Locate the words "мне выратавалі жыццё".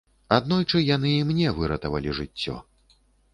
1.33-2.57